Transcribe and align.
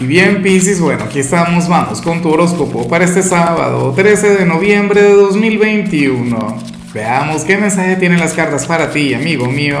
Y 0.00 0.06
bien, 0.06 0.42
Piscis, 0.42 0.80
bueno, 0.80 1.04
aquí 1.04 1.18
estamos, 1.18 1.68
vamos 1.68 2.00
con 2.00 2.22
tu 2.22 2.30
horóscopo 2.30 2.88
para 2.88 3.04
este 3.04 3.22
sábado, 3.22 3.92
13 3.94 4.30
de 4.30 4.46
noviembre 4.46 5.02
de 5.02 5.12
2021. 5.12 6.58
Veamos 6.94 7.44
qué 7.44 7.58
mensaje 7.58 7.96
tienen 7.96 8.18
las 8.18 8.32
cartas 8.32 8.64
para 8.64 8.90
ti, 8.90 9.12
amigo 9.12 9.44
mío. 9.44 9.78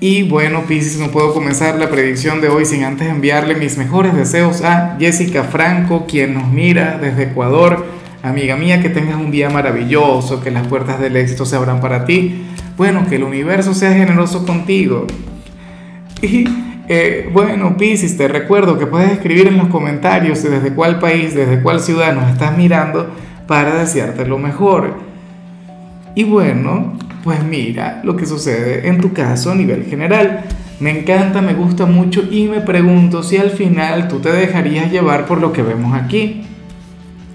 Y 0.00 0.24
bueno, 0.24 0.64
Piscis, 0.66 0.98
no 0.98 1.12
puedo 1.12 1.32
comenzar 1.32 1.76
la 1.76 1.88
predicción 1.88 2.40
de 2.40 2.48
hoy 2.48 2.64
sin 2.64 2.82
antes 2.82 3.08
enviarle 3.08 3.54
mis 3.54 3.78
mejores 3.78 4.16
deseos 4.16 4.62
a 4.62 4.96
Jessica 4.98 5.44
Franco, 5.44 6.04
quien 6.08 6.34
nos 6.34 6.48
mira 6.48 6.98
desde 7.00 7.30
Ecuador. 7.30 7.86
Amiga 8.24 8.56
mía, 8.56 8.82
que 8.82 8.88
tengas 8.88 9.14
un 9.14 9.30
día 9.30 9.48
maravilloso, 9.48 10.42
que 10.42 10.50
las 10.50 10.66
puertas 10.66 10.98
del 10.98 11.14
éxito 11.16 11.46
se 11.46 11.54
abran 11.54 11.80
para 11.80 12.04
ti. 12.04 12.44
Bueno, 12.76 13.06
que 13.08 13.14
el 13.14 13.22
universo 13.22 13.74
sea 13.74 13.92
generoso 13.92 14.44
contigo. 14.44 15.06
Y 16.20 16.48
eh, 16.88 17.28
bueno, 17.32 17.76
Piscis, 17.76 18.16
te 18.16 18.28
recuerdo 18.28 18.78
que 18.78 18.86
puedes 18.86 19.10
escribir 19.10 19.48
en 19.48 19.58
los 19.58 19.68
comentarios 19.68 20.42
desde 20.42 20.72
cuál 20.72 20.98
país, 20.98 21.34
desde 21.34 21.60
cuál 21.60 21.80
ciudad 21.80 22.14
nos 22.14 22.30
estás 22.30 22.56
mirando 22.56 23.10
para 23.46 23.74
desearte 23.74 24.26
lo 24.26 24.38
mejor. 24.38 24.94
Y 26.14 26.24
bueno, 26.24 26.96
pues 27.24 27.42
mira 27.42 28.00
lo 28.04 28.16
que 28.16 28.24
sucede 28.24 28.88
en 28.88 29.00
tu 29.00 29.12
caso 29.12 29.50
a 29.50 29.54
nivel 29.54 29.84
general. 29.84 30.44
Me 30.78 30.98
encanta, 31.00 31.40
me 31.42 31.54
gusta 31.54 31.86
mucho 31.86 32.22
y 32.30 32.48
me 32.48 32.60
pregunto 32.60 33.22
si 33.22 33.36
al 33.36 33.50
final 33.50 34.08
tú 34.08 34.20
te 34.20 34.30
dejarías 34.30 34.92
llevar 34.92 35.26
por 35.26 35.40
lo 35.40 35.52
que 35.52 35.62
vemos 35.62 35.94
aquí. 35.94 36.44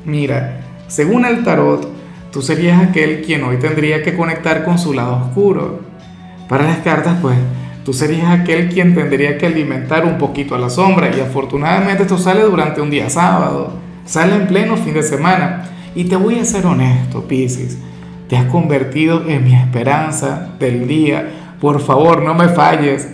Mira, 0.05 0.61
según 0.87 1.25
el 1.25 1.43
tarot, 1.43 1.91
tú 2.31 2.41
serías 2.41 2.81
aquel 2.81 3.21
quien 3.21 3.43
hoy 3.43 3.57
tendría 3.57 4.03
que 4.03 4.15
conectar 4.15 4.63
con 4.63 4.79
su 4.79 4.93
lado 4.93 5.17
oscuro. 5.17 5.81
Para 6.47 6.65
las 6.65 6.77
cartas, 6.79 7.17
pues 7.21 7.37
Tú 7.83 7.93
serías 7.93 8.29
aquel 8.29 8.69
quien 8.69 8.93
tendría 8.93 9.39
que 9.39 9.47
alimentar 9.47 10.05
un 10.05 10.19
poquito 10.19 10.53
a 10.53 10.59
la 10.59 10.69
sombra 10.69 11.09
y 11.15 11.19
afortunadamente 11.19 12.03
esto 12.03 12.19
sale 12.19 12.41
durante 12.41 12.79
un 12.79 12.91
día 12.91 13.09
sábado, 13.09 13.73
sale 14.05 14.35
en 14.35 14.47
pleno 14.47 14.77
fin 14.77 14.93
de 14.93 15.01
semana. 15.01 15.63
Y 15.95 16.03
te 16.03 16.15
voy 16.15 16.37
a 16.37 16.45
ser 16.45 16.67
honesto, 16.67 17.27
Piscis, 17.27 17.79
te 18.29 18.37
has 18.37 18.45
convertido 18.45 19.27
en 19.27 19.43
mi 19.43 19.55
esperanza 19.55 20.51
del 20.59 20.87
día. 20.87 21.27
Por 21.59 21.81
favor, 21.81 22.21
no 22.21 22.35
me 22.35 22.49
falles. 22.49 23.09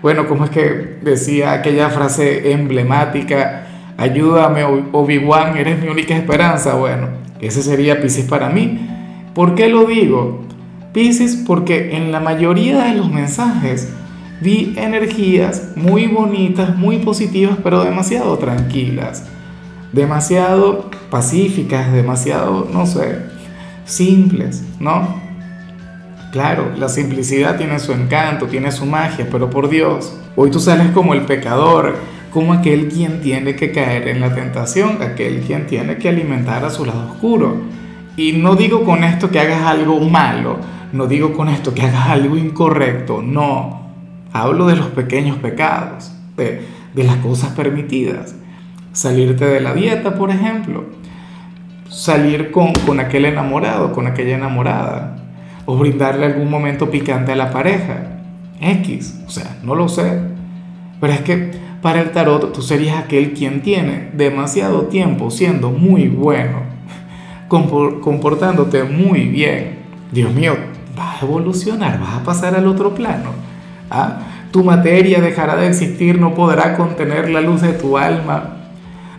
Bueno, 0.00 0.28
como 0.28 0.44
es 0.44 0.50
que 0.50 0.98
decía 1.02 1.52
aquella 1.52 1.90
frase 1.90 2.52
emblemática, 2.52 3.66
ayúdame 3.98 4.62
Obi-Wan, 4.92 5.56
eres 5.56 5.82
mi 5.82 5.88
única 5.88 6.16
esperanza. 6.16 6.74
Bueno, 6.74 7.08
ese 7.40 7.62
sería 7.62 8.00
Piscis 8.00 8.26
para 8.26 8.48
mí. 8.48 8.88
¿Por 9.34 9.56
qué 9.56 9.68
lo 9.68 9.86
digo? 9.86 10.44
Piscis 10.92 11.42
porque 11.44 11.96
en 11.96 12.12
la 12.12 12.20
mayoría 12.20 12.84
de 12.84 12.94
los 12.94 13.10
mensajes 13.10 13.92
vi 14.40 14.74
energías 14.76 15.72
muy 15.76 16.06
bonitas, 16.06 16.76
muy 16.76 16.98
positivas, 16.98 17.58
pero 17.62 17.84
demasiado 17.84 18.36
tranquilas, 18.38 19.24
demasiado 19.92 20.90
pacíficas, 21.10 21.92
demasiado, 21.92 22.68
no 22.72 22.86
sé, 22.86 23.18
simples, 23.84 24.64
¿no? 24.80 25.22
Claro, 26.32 26.72
la 26.76 26.88
simplicidad 26.88 27.56
tiene 27.56 27.78
su 27.78 27.92
encanto, 27.92 28.46
tiene 28.46 28.72
su 28.72 28.86
magia, 28.86 29.28
pero 29.30 29.50
por 29.50 29.68
Dios, 29.68 30.18
hoy 30.34 30.50
tú 30.50 30.58
sales 30.58 30.88
como 30.90 31.14
el 31.14 31.22
pecador, 31.22 31.94
como 32.32 32.52
aquel 32.52 32.88
quien 32.88 33.20
tiene 33.20 33.54
que 33.54 33.70
caer 33.70 34.08
en 34.08 34.20
la 34.20 34.34
tentación, 34.34 35.00
aquel 35.00 35.42
quien 35.42 35.68
tiene 35.68 35.96
que 35.96 36.08
alimentar 36.08 36.64
a 36.64 36.70
su 36.70 36.84
lado 36.84 37.12
oscuro. 37.12 37.58
Y 38.16 38.32
no 38.32 38.56
digo 38.56 38.84
con 38.84 39.04
esto 39.04 39.30
que 39.30 39.38
hagas 39.38 39.62
algo 39.62 40.00
malo, 40.00 40.58
no 40.92 41.06
digo 41.06 41.32
con 41.32 41.48
esto 41.48 41.72
que 41.72 41.82
hagas 41.82 42.08
algo 42.08 42.36
incorrecto, 42.36 43.22
no 43.22 43.83
Hablo 44.34 44.66
de 44.66 44.74
los 44.74 44.88
pequeños 44.88 45.38
pecados, 45.38 46.10
de, 46.36 46.66
las 46.96 47.18
cosas 47.18 47.50
permitidas. 47.50 48.34
Salirte 48.90 49.44
de 49.44 49.60
la 49.60 49.74
dieta, 49.74 50.16
por 50.16 50.32
ejemplo. 50.32 50.86
Salir 51.88 52.50
con, 52.50 52.72
con 52.84 52.98
aquel 52.98 53.26
enamorado, 53.26 53.92
con 53.92 54.08
aquella 54.08 54.34
enamorada. 54.34 55.18
O 55.66 55.76
brindarle 55.76 56.26
algún 56.26 56.50
momento 56.50 56.90
picante 56.90 57.30
a 57.30 57.36
la 57.36 57.52
pareja. 57.52 58.08
X, 58.60 59.22
o 59.24 59.30
sea, 59.30 59.56
no 59.62 59.76
lo 59.76 59.88
sé. 59.88 60.20
Pero 61.00 61.12
es 61.12 61.20
que 61.20 61.52
para 61.80 62.00
el 62.00 62.10
tarot 62.10 62.52
tú 62.52 62.60
serías 62.60 62.98
aquel 62.98 63.34
quien 63.34 63.62
tiene 63.62 64.10
demasiado 64.14 64.86
tiempo 64.86 65.30
siendo 65.30 65.70
muy 65.70 66.08
bueno, 66.08 66.58
comportándote 67.48 68.82
muy 68.82 69.28
bien. 69.28 69.78
Dios 70.10 70.34
mío, 70.34 70.56
vas 70.96 71.22
a 71.22 71.24
evolucionar, 71.24 72.00
vas 72.00 72.14
a 72.14 72.24
pasar 72.24 72.56
al 72.56 72.66
otro 72.66 72.96
plano. 72.96 73.43
¿Ah? 73.90 74.18
Tu 74.50 74.62
materia 74.62 75.20
dejará 75.20 75.56
de 75.56 75.66
existir, 75.66 76.20
no 76.20 76.34
podrá 76.34 76.76
contener 76.76 77.28
la 77.28 77.40
luz 77.40 77.62
de 77.62 77.72
tu 77.72 77.98
alma. 77.98 78.56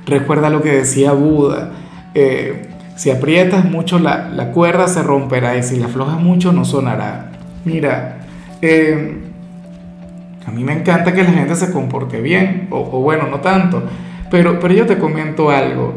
Recuerda 0.05 0.49
lo 0.49 0.61
que 0.61 0.71
decía 0.71 1.11
Buda. 1.11 1.71
Eh, 2.13 2.69
si 2.95 3.11
aprietas 3.11 3.65
mucho 3.65 3.99
la, 3.99 4.51
cuerda 4.53 4.87
se 4.87 5.03
romperá 5.03 5.57
y 5.57 5.63
si 5.63 5.77
la 5.77 5.87
aflojas 5.87 6.19
mucho 6.19 6.53
no 6.53 6.63
sonará. 6.63 7.31
Mira, 7.65 8.19
eh, 8.61 9.21
a 10.45 10.51
mí 10.51 10.63
me 10.63 10.73
encanta 10.73 11.13
que 11.13 11.23
la 11.23 11.31
gente 11.31 11.55
se 11.55 11.71
comporte 11.71 12.21
bien, 12.21 12.67
o, 12.71 12.77
o, 12.79 13.01
bueno, 13.01 13.27
no 13.27 13.41
tanto, 13.41 13.83
pero, 14.31 14.59
pero 14.59 14.73
yo 14.73 14.85
te 14.85 14.97
comento 14.97 15.49
algo, 15.49 15.95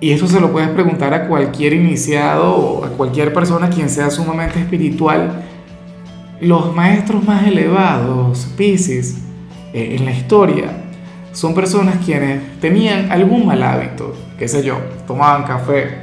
y 0.00 0.12
eso 0.12 0.26
se 0.26 0.40
lo 0.40 0.50
puedes 0.50 0.68
preguntar 0.70 1.12
a 1.14 1.28
cualquier 1.28 1.74
iniciado 1.74 2.56
o 2.56 2.84
a 2.84 2.88
cualquier 2.88 3.32
persona 3.32 3.68
quien 3.68 3.88
sea 3.88 4.10
sumamente 4.10 4.58
espiritual 4.58 5.44
los 6.42 6.74
maestros 6.74 7.24
más 7.24 7.46
elevados, 7.46 8.46
Pisces, 8.56 9.16
eh, 9.72 9.94
en 9.96 10.04
la 10.04 10.10
historia, 10.10 10.72
son 11.30 11.54
personas 11.54 12.04
quienes 12.04 12.58
tenían 12.58 13.12
algún 13.12 13.46
mal 13.46 13.62
hábito, 13.62 14.12
qué 14.36 14.48
sé 14.48 14.64
yo, 14.64 14.76
tomaban 15.06 15.44
café, 15.44 15.98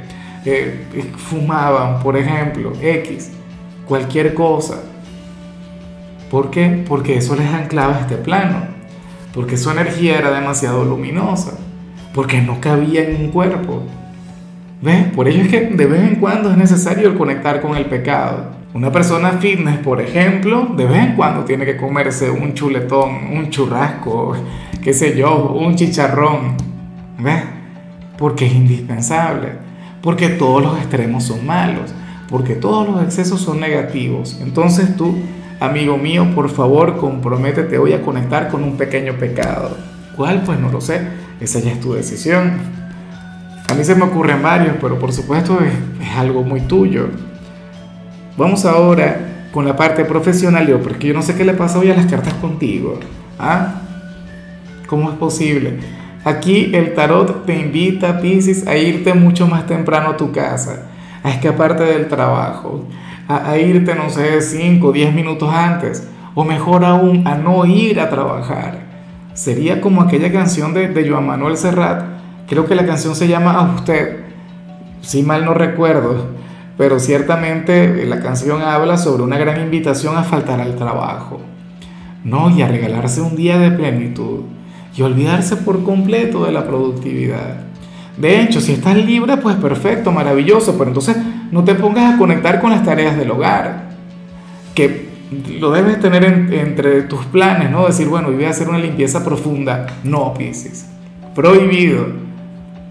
eh, 0.46 0.86
fumaban, 1.18 2.02
por 2.02 2.16
ejemplo, 2.16 2.72
X, 2.80 3.32
cualquier 3.86 4.32
cosa. 4.32 4.80
¿Por 6.30 6.50
qué? 6.50 6.84
Porque 6.88 7.18
eso 7.18 7.36
les 7.36 7.52
anclaba 7.52 7.98
a 7.98 8.00
este 8.00 8.16
plano, 8.16 8.62
porque 9.34 9.58
su 9.58 9.70
energía 9.70 10.16
era 10.16 10.30
demasiado 10.30 10.86
luminosa, 10.86 11.52
porque 12.14 12.40
no 12.40 12.62
cabía 12.62 13.02
en 13.02 13.26
un 13.26 13.30
cuerpo. 13.30 13.82
¿Ves? 14.80 15.04
Por 15.14 15.28
ello 15.28 15.42
es 15.42 15.48
que 15.48 15.66
de 15.66 15.84
vez 15.84 16.00
en 16.00 16.16
cuando 16.16 16.50
es 16.50 16.56
necesario 16.56 17.18
conectar 17.18 17.60
con 17.60 17.76
el 17.76 17.84
pecado. 17.84 18.59
Una 18.72 18.92
persona 18.92 19.32
fitness, 19.32 19.78
por 19.78 20.00
ejemplo, 20.00 20.68
de 20.76 20.86
vez 20.86 21.04
en 21.04 21.16
cuando 21.16 21.44
tiene 21.44 21.64
que 21.64 21.76
comerse 21.76 22.30
un 22.30 22.54
chuletón, 22.54 23.26
un 23.32 23.50
churrasco, 23.50 24.36
qué 24.80 24.92
sé 24.92 25.16
yo, 25.16 25.52
un 25.52 25.74
chicharrón. 25.74 26.54
¿Ves? 27.18 27.42
Porque 28.16 28.46
es 28.46 28.54
indispensable. 28.54 29.48
Porque 30.00 30.28
todos 30.28 30.62
los 30.62 30.78
extremos 30.78 31.24
son 31.24 31.44
malos. 31.44 31.92
Porque 32.28 32.54
todos 32.54 32.88
los 32.88 33.02
excesos 33.02 33.40
son 33.40 33.58
negativos. 33.58 34.38
Entonces 34.40 34.96
tú, 34.96 35.18
amigo 35.58 35.98
mío, 35.98 36.28
por 36.32 36.48
favor, 36.48 36.96
comprométete 36.96 37.76
hoy 37.76 37.92
a 37.92 38.02
conectar 38.02 38.48
con 38.50 38.62
un 38.62 38.76
pequeño 38.76 39.14
pecado. 39.14 39.76
¿Cuál? 40.16 40.42
Pues 40.42 40.60
no 40.60 40.70
lo 40.70 40.80
sé. 40.80 41.00
Esa 41.40 41.58
ya 41.58 41.72
es 41.72 41.80
tu 41.80 41.94
decisión. 41.94 42.52
A 43.68 43.74
mí 43.74 43.82
se 43.82 43.96
me 43.96 44.04
ocurren 44.04 44.40
varios, 44.40 44.76
pero 44.80 44.96
por 44.96 45.12
supuesto 45.12 45.58
es, 45.60 45.72
es 46.06 46.16
algo 46.16 46.44
muy 46.44 46.60
tuyo. 46.60 47.08
Vamos 48.36 48.64
ahora 48.64 49.48
con 49.52 49.64
la 49.64 49.76
parte 49.76 50.04
profesional, 50.04 50.66
yo, 50.66 50.80
porque 50.80 51.08
yo 51.08 51.14
no 51.14 51.22
sé 51.22 51.34
qué 51.34 51.44
le 51.44 51.54
pasa 51.54 51.78
hoy 51.78 51.90
a 51.90 51.96
las 51.96 52.06
cartas 52.06 52.34
contigo. 52.34 52.98
¿Ah? 53.38 53.82
¿Cómo 54.86 55.10
es 55.10 55.16
posible? 55.16 55.78
Aquí 56.24 56.70
el 56.74 56.94
tarot 56.94 57.46
te 57.46 57.58
invita, 57.58 58.20
Pisces, 58.20 58.66
a 58.66 58.76
irte 58.76 59.14
mucho 59.14 59.46
más 59.46 59.66
temprano 59.66 60.10
a 60.10 60.16
tu 60.16 60.32
casa, 60.32 60.90
a 61.22 61.30
escaparte 61.30 61.84
del 61.84 62.08
trabajo, 62.08 62.84
a, 63.26 63.56
irte, 63.56 63.94
no 63.94 64.10
sé, 64.10 64.42
5 64.42 64.86
o 64.86 64.92
10 64.92 65.14
minutos 65.14 65.52
antes, 65.52 66.06
o 66.34 66.44
mejor 66.44 66.84
aún, 66.84 67.26
a 67.26 67.36
no 67.36 67.64
ir 67.64 68.00
a 68.00 68.10
trabajar. 68.10 68.80
Sería 69.32 69.80
como 69.80 70.02
aquella 70.02 70.30
canción 70.30 70.74
de, 70.74 70.88
de 70.88 71.08
Joan 71.08 71.26
Manuel 71.26 71.56
Serrat, 71.56 72.04
creo 72.48 72.66
que 72.66 72.74
la 72.74 72.84
canción 72.84 73.14
se 73.14 73.28
llama 73.28 73.52
A 73.52 73.62
usted, 73.74 74.24
si 75.00 75.22
mal 75.22 75.44
no 75.44 75.54
recuerdo, 75.54 76.26
pero 76.80 76.98
ciertamente 76.98 78.06
la 78.06 78.20
canción 78.20 78.62
habla 78.62 78.96
sobre 78.96 79.22
una 79.22 79.36
gran 79.36 79.60
invitación 79.60 80.16
a 80.16 80.22
faltar 80.22 80.62
al 80.62 80.76
trabajo, 80.76 81.38
no, 82.24 82.48
y 82.48 82.62
a 82.62 82.68
regalarse 82.68 83.20
un 83.20 83.36
día 83.36 83.58
de 83.58 83.70
plenitud 83.70 84.44
y 84.96 85.02
olvidarse 85.02 85.56
por 85.56 85.84
completo 85.84 86.46
de 86.46 86.52
la 86.52 86.66
productividad. 86.66 87.64
De 88.16 88.40
hecho, 88.40 88.62
si 88.62 88.72
estás 88.72 88.96
libre, 88.96 89.36
pues 89.36 89.56
perfecto, 89.56 90.10
maravilloso, 90.10 90.78
pero 90.78 90.88
entonces 90.88 91.18
no 91.50 91.64
te 91.64 91.74
pongas 91.74 92.14
a 92.14 92.16
conectar 92.16 92.62
con 92.62 92.70
las 92.70 92.82
tareas 92.82 93.14
del 93.14 93.30
hogar, 93.30 93.90
que 94.74 95.10
lo 95.58 95.72
debes 95.72 96.00
tener 96.00 96.24
entre 96.24 97.02
tus 97.02 97.26
planes, 97.26 97.70
¿no? 97.70 97.86
Decir, 97.86 98.08
bueno, 98.08 98.30
voy 98.30 98.46
a 98.46 98.50
hacer 98.50 98.70
una 98.70 98.78
limpieza 98.78 99.22
profunda. 99.22 99.84
No, 100.02 100.32
Pisces. 100.32 100.86
Prohibido. 101.34 102.06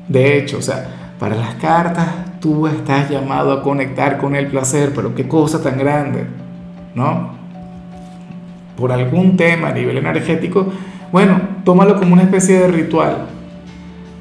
De 0.08 0.38
hecho, 0.38 0.60
o 0.60 0.62
sea, 0.62 1.16
para 1.18 1.36
las 1.36 1.56
cartas 1.56 2.29
tú 2.40 2.68
estás 2.68 3.10
llamado 3.10 3.52
a 3.52 3.62
conectar 3.62 4.18
con 4.18 4.36
el 4.36 4.48
placer, 4.48 4.92
pero 4.96 5.14
qué 5.16 5.28
cosa 5.28 5.62
tan 5.62 5.78
grande, 5.78 6.26
¿no? 6.96 7.38
Por 8.78 8.92
algún 8.92 9.36
tema 9.36 9.70
a 9.70 9.74
nivel 9.74 9.98
energético, 9.98 10.68
bueno, 11.12 11.40
tómalo 11.64 11.98
como 11.98 12.14
una 12.14 12.24
especie 12.24 12.60
de 12.60 12.68
ritual. 12.68 13.28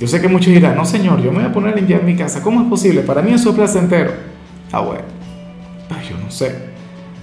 Yo 0.00 0.06
sé 0.06 0.20
que 0.20 0.28
muchos 0.28 0.52
dirán, 0.52 0.76
no 0.76 0.84
señor, 0.84 1.20
yo 1.20 1.30
me 1.30 1.38
voy 1.38 1.46
a 1.46 1.52
poner 1.52 1.86
ya 1.86 1.96
en 1.96 2.06
mi 2.06 2.16
casa. 2.16 2.42
¿Cómo 2.42 2.62
es 2.62 2.68
posible? 2.68 3.02
Para 3.02 3.20
mí 3.20 3.32
eso 3.32 3.50
es 3.50 3.56
placentero. 3.56 4.12
Ah, 4.72 4.80
bueno, 4.80 5.02
yo 6.08 6.16
no 6.22 6.30
sé 6.30 6.68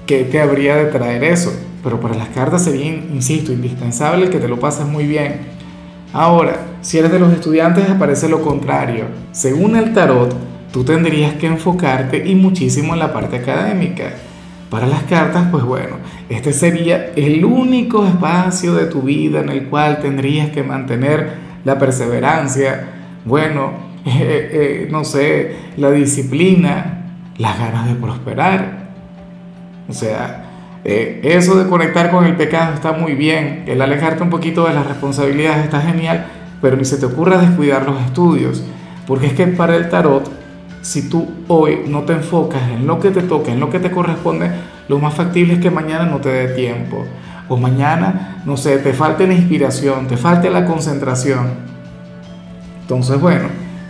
qué 0.05 0.23
te 0.23 0.41
habría 0.41 0.75
de 0.75 0.85
traer 0.85 1.23
eso, 1.23 1.51
pero 1.83 1.99
para 1.99 2.15
las 2.15 2.29
cartas 2.29 2.63
sería, 2.63 2.85
insisto, 2.85 3.51
indispensable 3.51 4.29
que 4.29 4.39
te 4.39 4.47
lo 4.47 4.59
pases 4.59 4.85
muy 4.85 5.05
bien. 5.05 5.39
Ahora, 6.13 6.57
si 6.81 6.97
eres 6.97 7.11
de 7.11 7.19
los 7.19 7.33
estudiantes 7.33 7.89
aparece 7.89 8.29
lo 8.29 8.41
contrario. 8.41 9.05
Según 9.31 9.75
el 9.75 9.93
tarot, 9.93 10.35
tú 10.75 10.83
tendrías 10.83 11.35
que 11.35 11.47
enfocarte 11.47 12.27
y 12.27 12.35
muchísimo 12.35 12.91
en 12.91 12.99
la 12.99 13.13
parte 13.13 13.37
académica. 13.37 14.11
Para 14.69 14.85
las 14.85 15.03
cartas, 15.03 15.47
pues 15.49 15.63
bueno, 15.63 15.99
este 16.27 16.51
sería 16.51 17.13
el 17.15 17.45
único 17.45 18.05
espacio 18.05 18.73
de 18.73 18.87
tu 18.87 19.03
vida 19.03 19.39
en 19.39 19.47
el 19.47 19.69
cual 19.69 20.01
tendrías 20.01 20.49
que 20.49 20.63
mantener 20.63 21.29
la 21.63 21.79
perseverancia, 21.79 22.89
bueno, 23.23 23.71
eh, 24.05 24.09
eh, 24.51 24.87
no 24.91 25.05
sé, 25.05 25.55
la 25.77 25.91
disciplina, 25.91 27.21
las 27.37 27.57
ganas 27.57 27.87
de 27.87 27.95
prosperar. 27.95 28.89
O 29.87 29.93
sea, 29.93 30.43
eh, 30.83 31.21
eso 31.23 31.55
de 31.55 31.69
conectar 31.69 32.11
con 32.11 32.25
el 32.25 32.35
pecado 32.35 32.73
está 32.73 32.91
muy 32.91 33.13
bien, 33.13 33.63
el 33.65 33.81
alejarte 33.81 34.23
un 34.23 34.29
poquito 34.29 34.67
de 34.67 34.73
las 34.73 34.85
responsabilidades 34.85 35.63
está 35.63 35.79
genial, 35.79 36.25
pero 36.61 36.75
ni 36.75 36.83
se 36.83 36.97
te 36.97 37.05
ocurra 37.05 37.37
descuidar 37.37 37.85
los 37.85 38.01
estudios, 38.03 38.61
porque 39.07 39.27
es 39.27 39.33
que 39.35 39.47
para 39.47 39.77
el 39.77 39.87
tarot 39.87 40.43
si 40.85 41.09
tú 41.09 41.27
hoy 41.47 41.79
no 41.87 42.03
te 42.03 42.13
enfocas 42.13 42.69
en 42.69 42.85
lo 42.85 42.99
que 42.99 43.09
te 43.09 43.23
toca, 43.23 43.51
en 43.51 43.59
lo 43.59 43.71
que 43.71 43.79
te 43.79 43.89
corresponde, 43.89 44.51
lo 44.87 44.99
más 44.99 45.15
factible 45.15 45.53
es 45.53 45.59
que 45.59 45.71
mañana 45.71 46.05
no 46.05 46.17
te 46.17 46.29
dé 46.29 46.47
tiempo. 46.49 47.07
O 47.49 47.57
mañana, 47.57 48.43
no 48.45 48.55
sé, 48.55 48.77
te 48.77 48.93
falte 48.93 49.25
la 49.25 49.33
inspiración, 49.33 50.05
te 50.05 50.15
falte 50.15 50.51
la 50.51 50.67
concentración. 50.67 51.47
Entonces, 52.81 53.19
bueno, 53.19 53.47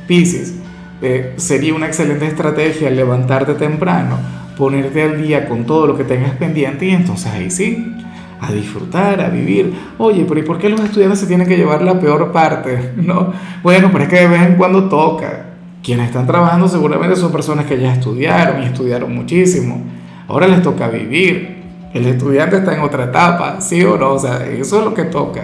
Pisces, 0.07 0.55
eh, 1.01 1.33
sería 1.35 1.73
una 1.73 1.87
excelente 1.87 2.27
estrategia 2.27 2.89
levantarte 2.89 3.55
temprano, 3.55 4.17
ponerte 4.57 5.03
al 5.03 5.21
día 5.21 5.49
con 5.49 5.65
todo 5.65 5.87
lo 5.87 5.97
que 5.97 6.05
tengas 6.05 6.31
pendiente 6.37 6.85
y 6.85 6.91
entonces 6.91 7.29
ahí 7.29 7.51
sí, 7.51 7.93
a 8.39 8.53
disfrutar, 8.53 9.19
a 9.19 9.27
vivir. 9.27 9.73
Oye, 9.97 10.23
pero 10.25 10.39
¿y 10.39 10.43
por 10.43 10.57
qué 10.57 10.69
los 10.69 10.79
estudiantes 10.79 11.19
se 11.19 11.27
tienen 11.27 11.45
que 11.45 11.57
llevar 11.57 11.81
la 11.81 11.99
peor 11.99 12.31
parte? 12.31 12.93
No, 12.95 13.33
bueno, 13.63 13.89
pero 13.91 14.05
es 14.05 14.09
que 14.09 14.15
de 14.15 14.27
vez 14.29 14.43
en 14.43 14.55
cuando 14.55 14.87
toca. 14.87 15.44
Quienes 15.85 16.07
están 16.07 16.25
trabajando 16.25 16.67
seguramente 16.67 17.15
son 17.15 17.31
personas 17.31 17.67
que 17.67 17.79
ya 17.79 17.93
estudiaron 17.93 18.63
y 18.63 18.65
estudiaron 18.65 19.13
muchísimo. 19.13 19.83
Ahora 20.27 20.47
les 20.47 20.63
toca 20.63 20.87
vivir. 20.87 21.63
El 21.93 22.07
estudiante 22.07 22.57
está 22.57 22.73
en 22.73 22.81
otra 22.81 23.03
etapa, 23.03 23.61
¿sí 23.61 23.83
o 23.83 23.95
no? 23.95 24.13
O 24.13 24.19
sea, 24.19 24.47
eso 24.47 24.79
es 24.79 24.83
lo 24.83 24.95
que 24.95 25.03
toca. 25.03 25.43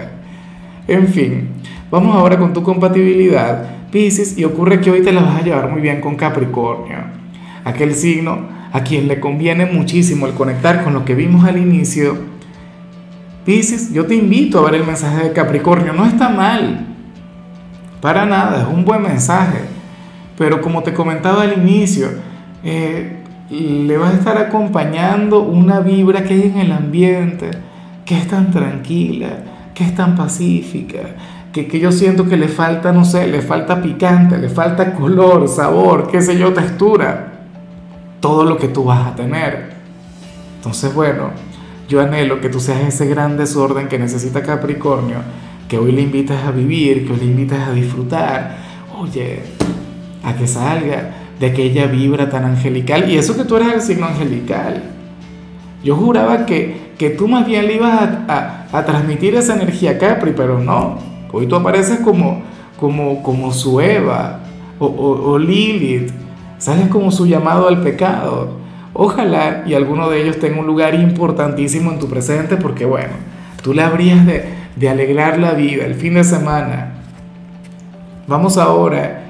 En 0.88 1.06
fin, 1.06 1.50
vamos 1.92 2.16
ahora 2.16 2.40
con 2.40 2.52
tu 2.52 2.60
compatibilidad, 2.64 3.86
Pisces, 3.92 4.36
y 4.36 4.42
ocurre 4.42 4.80
que 4.80 4.90
hoy 4.90 5.02
te 5.02 5.12
la 5.12 5.22
vas 5.22 5.40
a 5.40 5.44
llevar 5.44 5.70
muy 5.70 5.80
bien 5.80 6.00
con 6.00 6.16
Capricornio. 6.16 6.98
Aquel 7.64 7.94
signo 7.94 8.48
a 8.72 8.82
quien 8.82 9.06
le 9.06 9.20
conviene 9.20 9.66
muchísimo 9.66 10.26
el 10.26 10.32
conectar 10.32 10.82
con 10.82 10.92
lo 10.92 11.04
que 11.04 11.14
vimos 11.14 11.44
al 11.44 11.56
inicio. 11.56 12.16
Pisces, 13.46 13.92
yo 13.92 14.06
te 14.06 14.16
invito 14.16 14.58
a 14.58 14.68
ver 14.68 14.80
el 14.80 14.86
mensaje 14.86 15.22
de 15.22 15.32
Capricornio. 15.32 15.92
No 15.92 16.04
está 16.04 16.28
mal. 16.30 16.88
Para 18.00 18.26
nada, 18.26 18.62
es 18.62 18.66
un 18.66 18.84
buen 18.84 19.02
mensaje 19.02 19.71
pero 20.42 20.60
como 20.60 20.82
te 20.82 20.92
comentaba 20.92 21.42
al 21.42 21.56
inicio, 21.56 22.08
eh, 22.64 23.18
le 23.48 23.96
va 23.96 24.08
a 24.08 24.12
estar 24.12 24.36
acompañando 24.38 25.38
una 25.42 25.78
vibra 25.78 26.24
que 26.24 26.34
hay 26.34 26.42
en 26.42 26.58
el 26.58 26.72
ambiente, 26.72 27.48
que 28.04 28.18
es 28.18 28.26
tan 28.26 28.50
tranquila, 28.50 29.28
que 29.72 29.84
es 29.84 29.94
tan 29.94 30.16
pacífica, 30.16 30.98
que, 31.52 31.68
que, 31.68 31.78
yo 31.78 31.92
siento 31.92 32.28
que 32.28 32.36
le 32.36 32.48
falta, 32.48 32.90
no 32.90 33.04
sé, 33.04 33.28
le 33.28 33.40
falta 33.40 33.80
picante, 33.80 34.36
le 34.36 34.48
falta 34.48 34.94
color, 34.94 35.46
sabor, 35.46 36.08
qué 36.10 36.20
sé 36.20 36.36
yo, 36.36 36.52
textura, 36.52 37.44
todo 38.18 38.42
lo 38.42 38.56
que 38.56 38.66
tú 38.66 38.82
vas 38.82 39.12
a 39.12 39.14
tener. 39.14 39.74
Entonces, 40.56 40.92
bueno, 40.92 41.30
yo 41.88 42.00
anhelo 42.00 42.40
que 42.40 42.48
tú 42.48 42.58
seas 42.58 42.80
ese 42.80 43.06
gran 43.06 43.36
desorden 43.36 43.86
que 43.86 43.96
necesita 43.96 44.42
Capricornio, 44.42 45.18
que 45.68 45.78
hoy 45.78 45.92
le 45.92 46.02
invitas 46.02 46.44
a 46.44 46.50
vivir, 46.50 47.06
que 47.06 47.12
hoy 47.12 47.20
le 47.20 47.26
invitas 47.26 47.68
a 47.68 47.72
disfrutar. 47.72 48.56
Oye, 48.98 49.42
a 50.22 50.34
que 50.34 50.46
salga 50.46 51.10
de 51.38 51.46
aquella 51.46 51.86
vibra 51.86 52.30
tan 52.30 52.44
angelical. 52.44 53.10
Y 53.10 53.16
eso 53.16 53.36
que 53.36 53.44
tú 53.44 53.56
eres 53.56 53.72
el 53.74 53.82
signo 53.82 54.06
angelical. 54.06 54.82
Yo 55.82 55.96
juraba 55.96 56.46
que, 56.46 56.92
que 56.98 57.10
tú 57.10 57.26
más 57.26 57.46
bien 57.46 57.66
le 57.66 57.74
ibas 57.74 58.08
a, 58.28 58.66
a, 58.72 58.84
transmitir 58.84 59.34
esa 59.34 59.54
energía 59.54 59.92
a 59.92 59.98
Capri, 59.98 60.32
pero 60.36 60.58
no. 60.58 60.98
Hoy 61.32 61.46
tú 61.46 61.56
apareces 61.56 61.98
como, 62.00 62.42
como, 62.78 63.22
como 63.22 63.52
su 63.52 63.80
Eva 63.80 64.40
o, 64.78 64.86
o, 64.86 65.32
o 65.32 65.38
Lilith. 65.38 66.12
Sales 66.58 66.86
como 66.88 67.10
su 67.10 67.26
llamado 67.26 67.66
al 67.66 67.82
pecado. 67.82 68.62
Ojalá 68.92 69.64
y 69.66 69.74
alguno 69.74 70.08
de 70.10 70.22
ellos 70.22 70.38
tenga 70.38 70.60
un 70.60 70.66
lugar 70.66 70.94
importantísimo 70.94 71.90
en 71.90 71.98
tu 71.98 72.08
presente 72.08 72.56
porque 72.56 72.84
bueno, 72.84 73.14
tú 73.62 73.74
le 73.74 73.82
habrías 73.82 74.24
de, 74.24 74.44
de 74.76 74.88
alegrar 74.88 75.38
la 75.38 75.54
vida 75.54 75.84
el 75.84 75.94
fin 75.94 76.14
de 76.14 76.22
semana. 76.22 76.92
Vamos 78.28 78.58
ahora 78.58 79.22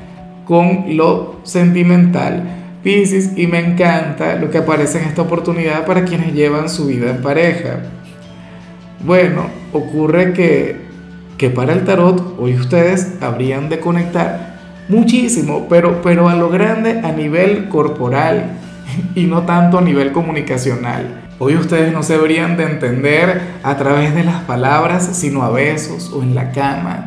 con 0.45 0.97
lo 0.97 1.41
sentimental. 1.45 2.59
Pisces, 2.83 3.39
y 3.39 3.47
me 3.47 3.61
encanta 3.61 4.35
lo 4.37 4.51
que 4.51 4.59
aparece 4.59 4.99
en 4.99 5.05
esta 5.05 5.23
oportunidad 5.23 5.87
para 5.87 6.05
quienes 6.05 6.35
llevan 6.35 6.69
su 6.69 6.87
vida 6.87 7.11
en 7.11 7.23
pareja. 7.23 7.81
Bueno, 9.05 9.47
ocurre 9.73 10.33
que, 10.33 10.77
que 11.39 11.51
para 11.51 11.73
el 11.73 11.85
tarot 11.85 12.37
hoy 12.41 12.55
ustedes 12.55 13.19
habrían 13.21 13.69
de 13.69 13.79
conectar 13.79 14.53
muchísimo, 14.89 15.67
pero, 15.69 16.03
pero 16.03 16.29
a 16.29 16.35
lo 16.35 16.51
grande 16.51 17.01
a 17.05 17.13
nivel 17.13 17.69
corporal 17.69 18.59
y 19.15 19.25
no 19.25 19.43
tanto 19.43 19.79
a 19.79 19.83
nivel 19.83 20.13
comunicacional. 20.13 21.23
Hoy 21.39 21.57
ustedes 21.57 21.93
no 21.93 22.03
se 22.03 22.15
deberían 22.15 22.57
de 22.57 22.65
entender 22.65 23.41
a 23.63 23.77
través 23.77 24.15
de 24.15 24.23
las 24.23 24.43
palabras, 24.43 25.11
sino 25.13 25.43
a 25.43 25.51
besos 25.51 26.13
o 26.13 26.23
en 26.23 26.35
la 26.35 26.53
cama, 26.53 27.07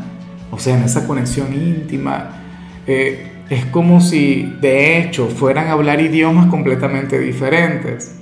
o 0.51 0.59
sea, 0.59 0.77
en 0.77 0.83
esa 0.83 1.07
conexión 1.07 1.53
íntima. 1.53 2.44
Eh, 2.87 3.31
es 3.49 3.65
como 3.65 4.01
si 4.01 4.53
de 4.59 4.99
hecho 4.99 5.27
fueran 5.27 5.67
a 5.67 5.73
hablar 5.73 6.01
idiomas 6.01 6.47
completamente 6.47 7.19
diferentes. 7.19 8.15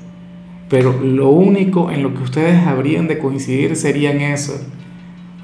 Pero 0.70 1.00
lo 1.02 1.30
único 1.30 1.92
en 1.92 2.04
lo 2.04 2.14
que 2.14 2.24
ustedes 2.24 2.66
habrían 2.66 3.08
de 3.08 3.20
coincidir 3.20 3.76
sería 3.76 4.12
en 4.12 4.22
eso. 4.22 4.60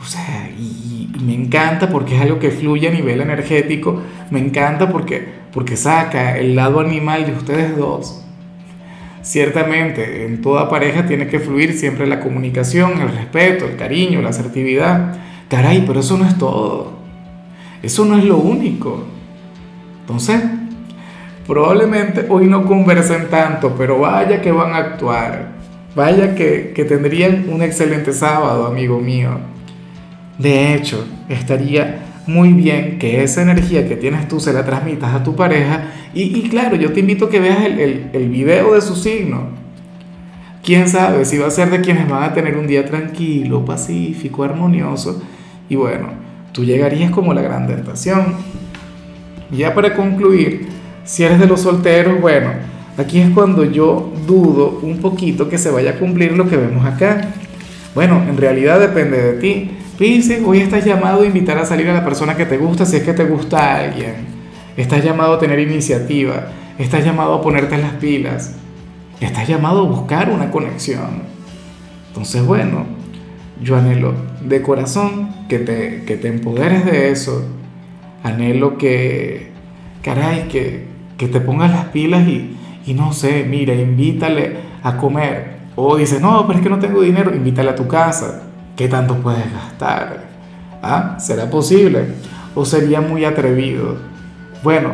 O 0.01 0.05
sea, 0.05 0.49
y, 0.57 0.87
me 1.23 1.33
encanta 1.33 1.89
porque 1.89 2.15
es 2.15 2.21
algo 2.21 2.39
que 2.39 2.49
fluye 2.49 2.87
a 2.87 2.91
nivel 2.91 3.21
energético. 3.21 4.01
Me 4.31 4.39
encanta 4.39 4.89
porque, 4.89 5.23
porque 5.51 5.75
saca 5.75 6.37
el 6.37 6.55
lado 6.55 6.79
animal 6.79 7.25
de 7.25 7.33
ustedes 7.33 7.77
dos. 7.77 8.25
Ciertamente, 9.21 10.25
en 10.25 10.41
toda 10.41 10.69
pareja 10.69 11.05
tiene 11.05 11.27
que 11.27 11.39
fluir 11.39 11.73
siempre 11.73 12.07
la 12.07 12.21
comunicación, 12.21 13.01
el 13.01 13.09
respeto, 13.09 13.65
el 13.65 13.75
cariño, 13.75 14.21
la 14.21 14.29
asertividad. 14.29 15.17
Caray, 15.49 15.83
pero 15.85 15.99
eso 15.99 16.17
no 16.17 16.25
es 16.25 16.37
todo. 16.37 16.98
Eso 17.81 18.05
no 18.05 18.17
es 18.17 18.25
lo 18.25 18.37
único. 18.37 19.05
Entonces, 20.01 20.41
probablemente 21.47 22.25
hoy 22.29 22.47
no 22.47 22.65
conversen 22.65 23.29
tanto, 23.29 23.75
pero 23.77 23.99
vaya 23.99 24.41
que 24.41 24.51
van 24.51 24.73
a 24.73 24.77
actuar. 24.77 25.59
Vaya 25.95 26.35
que, 26.35 26.73
que 26.75 26.85
tendrían 26.85 27.45
un 27.49 27.61
excelente 27.61 28.13
sábado, 28.13 28.67
amigo 28.67 28.99
mío. 28.99 29.39
De 30.37 30.73
hecho, 30.73 31.05
estaría 31.27 32.05
muy 32.29 32.53
bien 32.53 32.99
que 32.99 33.23
esa 33.23 33.41
energía 33.41 33.87
que 33.87 33.95
tienes 33.95 34.27
tú 34.27 34.39
se 34.39 34.53
la 34.53 34.65
transmitas 34.65 35.13
a 35.13 35.23
tu 35.23 35.35
pareja. 35.35 35.91
Y, 36.13 36.37
y 36.37 36.49
claro, 36.49 36.75
yo 36.75 36.93
te 36.93 36.99
invito 36.99 37.25
a 37.25 37.29
que 37.29 37.39
veas 37.39 37.65
el, 37.65 37.79
el, 37.79 38.09
el, 38.13 38.29
video 38.29 38.73
de 38.75 38.81
su 38.81 38.95
signo. 38.95 39.47
Quién 40.63 40.87
sabe 40.87 41.25
si 41.25 41.37
va 41.37 41.47
a 41.47 41.51
ser 41.51 41.69
de 41.69 41.81
quienes 41.81 42.07
van 42.07 42.23
a 42.23 42.33
tener 42.33 42.57
un 42.57 42.67
día 42.67 42.85
tranquilo, 42.85 43.65
pacífico, 43.65 44.43
armonioso. 44.43 45.21
Y 45.69 45.75
bueno, 45.75 46.09
tú 46.51 46.63
llegarías 46.63 47.11
como 47.11 47.33
la 47.33 47.41
gran 47.41 47.67
tentación. 47.67 48.35
Ya 49.51 49.73
para 49.73 49.95
concluir, 49.95 50.67
si 51.03 51.23
eres 51.23 51.39
de 51.39 51.47
los 51.47 51.61
solteros, 51.61 52.21
bueno, 52.21 52.51
aquí 52.97 53.19
es 53.19 53.29
cuando 53.31 53.65
yo 53.65 54.13
dudo 54.27 54.79
un 54.83 54.99
poquito 54.99 55.49
que 55.49 55.57
se 55.57 55.71
vaya 55.71 55.91
a 55.91 55.95
cumplir 55.95 56.33
lo 56.33 56.47
que 56.47 56.57
vemos 56.57 56.85
acá. 56.85 57.29
Bueno, 57.95 58.23
en 58.27 58.37
realidad 58.37 58.79
depende 58.79 59.17
de 59.21 59.33
ti. 59.33 59.71
Pisces, 59.97 60.41
hoy 60.45 60.59
estás 60.59 60.85
llamado 60.85 61.23
a 61.23 61.25
invitar 61.25 61.57
a 61.57 61.65
salir 61.65 61.89
a 61.89 61.93
la 61.93 62.05
persona 62.05 62.37
que 62.37 62.45
te 62.45 62.57
gusta 62.57 62.85
si 62.85 62.97
es 62.97 63.03
que 63.03 63.13
te 63.13 63.25
gusta 63.25 63.77
alguien. 63.77 64.27
Estás 64.77 65.03
llamado 65.03 65.33
a 65.33 65.39
tener 65.39 65.59
iniciativa. 65.59 66.47
Estás 66.77 67.03
llamado 67.03 67.33
a 67.33 67.41
ponerte 67.41 67.75
en 67.75 67.81
las 67.81 67.93
pilas. 67.93 68.55
Estás 69.19 69.47
llamado 69.47 69.79
a 69.79 69.89
buscar 69.89 70.29
una 70.29 70.49
conexión. 70.51 71.23
Entonces, 72.07 72.45
bueno, 72.45 72.85
yo 73.61 73.75
anhelo 73.75 74.13
de 74.41 74.61
corazón 74.61 75.29
que 75.47 75.59
te, 75.59 76.03
que 76.05 76.17
te 76.17 76.27
empoderes 76.27 76.85
de 76.85 77.11
eso 77.11 77.45
anhelo 78.23 78.77
que, 78.77 79.51
caray, 80.01 80.47
que, 80.47 80.85
que 81.17 81.27
te 81.27 81.39
pongas 81.41 81.71
las 81.71 81.85
pilas 81.85 82.27
y, 82.27 82.57
y 82.85 82.93
no 82.93 83.13
sé, 83.13 83.45
mira, 83.47 83.73
invítale 83.73 84.57
a 84.83 84.97
comer. 84.97 85.59
O 85.75 85.95
dices, 85.95 86.21
no, 86.21 86.45
pero 86.45 86.59
es 86.59 86.63
que 86.63 86.69
no 86.69 86.79
tengo 86.79 87.01
dinero, 87.01 87.33
invítale 87.33 87.69
a 87.69 87.75
tu 87.75 87.87
casa. 87.87 88.43
¿Qué 88.75 88.87
tanto 88.87 89.15
puedes 89.15 89.51
gastar? 89.51 90.25
¿Ah? 90.81 91.15
¿Será 91.19 91.49
posible? 91.49 92.05
¿O 92.55 92.65
sería 92.65 93.01
muy 93.01 93.25
atrevido? 93.25 93.97
Bueno, 94.63 94.91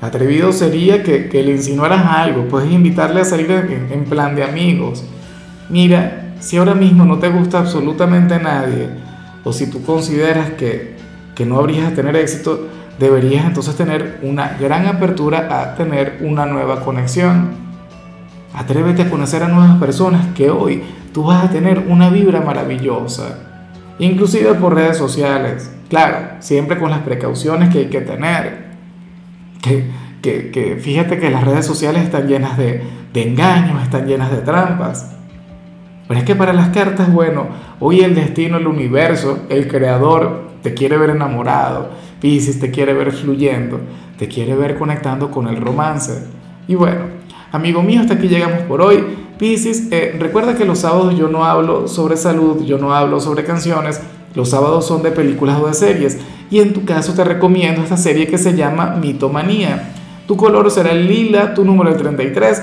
atrevido 0.00 0.52
sería 0.52 1.02
que, 1.02 1.28
le 1.32 1.52
insinuaras 1.52 2.04
algo, 2.04 2.48
puedes 2.48 2.70
invitarle 2.70 3.20
a 3.20 3.24
salir 3.24 3.50
en, 3.90 4.04
plan 4.04 4.34
de 4.34 4.44
amigos. 4.44 5.04
Mira, 5.68 6.23
si 6.44 6.58
ahora 6.58 6.74
mismo 6.74 7.06
no 7.06 7.18
te 7.18 7.30
gusta 7.30 7.58
absolutamente 7.58 8.38
nadie, 8.38 8.90
o 9.44 9.52
si 9.54 9.70
tú 9.70 9.82
consideras 9.82 10.50
que, 10.50 10.94
que 11.34 11.46
no 11.46 11.58
habrías 11.58 11.88
de 11.88 11.96
tener 11.96 12.16
éxito, 12.16 12.68
deberías 12.98 13.46
entonces 13.46 13.74
tener 13.76 14.18
una 14.22 14.58
gran 14.60 14.86
apertura 14.86 15.48
a 15.50 15.74
tener 15.74 16.18
una 16.20 16.44
nueva 16.44 16.84
conexión. 16.84 17.52
Atrévete 18.52 19.02
a 19.02 19.10
conocer 19.10 19.42
a 19.42 19.48
nuevas 19.48 19.78
personas 19.78 20.34
que 20.34 20.50
hoy 20.50 20.82
tú 21.14 21.24
vas 21.24 21.46
a 21.46 21.50
tener 21.50 21.86
una 21.88 22.10
vibra 22.10 22.42
maravillosa, 22.42 23.38
inclusive 23.98 24.52
por 24.52 24.74
redes 24.74 24.98
sociales. 24.98 25.72
Claro, 25.88 26.18
siempre 26.40 26.78
con 26.78 26.90
las 26.90 27.00
precauciones 27.00 27.70
que 27.70 27.78
hay 27.78 27.86
que 27.86 28.02
tener. 28.02 28.64
Que, 29.62 29.90
que, 30.20 30.50
que 30.50 30.76
fíjate 30.76 31.18
que 31.18 31.30
las 31.30 31.44
redes 31.44 31.64
sociales 31.64 32.02
están 32.02 32.28
llenas 32.28 32.58
de, 32.58 32.82
de 33.14 33.28
engaños, 33.28 33.82
están 33.82 34.06
llenas 34.06 34.30
de 34.30 34.42
trampas. 34.42 35.14
Pero 36.14 36.22
es 36.22 36.26
que 36.28 36.36
para 36.36 36.52
las 36.52 36.68
cartas, 36.68 37.12
bueno, 37.12 37.48
hoy 37.80 38.02
el 38.02 38.14
destino, 38.14 38.58
el 38.58 38.68
universo, 38.68 39.40
el 39.48 39.66
creador 39.66 40.42
te 40.62 40.72
quiere 40.72 40.96
ver 40.96 41.10
enamorado, 41.10 41.88
Pisces 42.20 42.60
te 42.60 42.70
quiere 42.70 42.94
ver 42.94 43.10
fluyendo, 43.10 43.80
te 44.16 44.28
quiere 44.28 44.54
ver 44.54 44.78
conectando 44.78 45.32
con 45.32 45.48
el 45.48 45.56
romance. 45.56 46.28
Y 46.68 46.76
bueno, 46.76 47.06
amigo 47.50 47.82
mío, 47.82 48.00
hasta 48.00 48.14
aquí 48.14 48.28
llegamos 48.28 48.60
por 48.62 48.80
hoy. 48.80 49.04
Pisces, 49.38 49.88
eh, 49.90 50.14
recuerda 50.20 50.54
que 50.54 50.64
los 50.64 50.78
sábados 50.78 51.18
yo 51.18 51.26
no 51.26 51.44
hablo 51.44 51.88
sobre 51.88 52.16
salud, 52.16 52.64
yo 52.64 52.78
no 52.78 52.94
hablo 52.94 53.18
sobre 53.18 53.42
canciones, 53.42 54.00
los 54.36 54.50
sábados 54.50 54.86
son 54.86 55.02
de 55.02 55.10
películas 55.10 55.60
o 55.60 55.66
de 55.66 55.74
series. 55.74 56.20
Y 56.48 56.60
en 56.60 56.74
tu 56.74 56.84
caso 56.84 57.14
te 57.14 57.24
recomiendo 57.24 57.82
esta 57.82 57.96
serie 57.96 58.28
que 58.28 58.38
se 58.38 58.54
llama 58.54 58.94
Mitomanía. 59.00 59.94
Tu 60.28 60.36
color 60.36 60.70
será 60.70 60.92
el 60.92 61.08
lila, 61.08 61.54
tu 61.54 61.64
número 61.64 61.90
el 61.90 61.96
33. 61.96 62.62